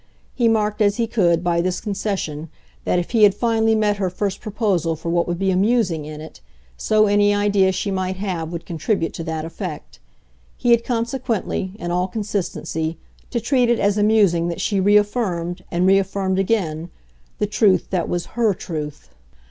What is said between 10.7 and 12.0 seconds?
had consequently in